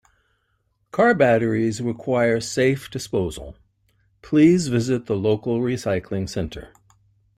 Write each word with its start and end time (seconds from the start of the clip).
Car 0.89 1.13
batteries 1.13 1.79
require 1.79 2.41
safe 2.41 2.89
disposal, 2.89 3.55
please 4.23 4.67
visit 4.67 5.05
the 5.05 5.15
local 5.15 5.59
recycling 5.59 6.27
center. 6.27 6.73